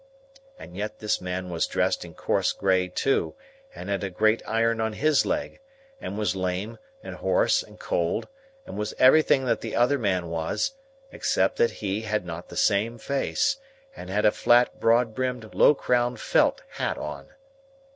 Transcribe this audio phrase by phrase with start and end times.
[0.57, 3.35] And yet this man was dressed in coarse grey, too,
[3.75, 5.59] and had a great iron on his leg,
[6.01, 8.27] and was lame, and hoarse, and cold,
[8.65, 10.71] and was everything that the other man was;
[11.11, 13.57] except that he had not the same face,
[13.95, 17.27] and had a flat broad brimmed low crowned felt hat on.